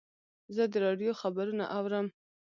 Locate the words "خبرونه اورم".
1.21-2.07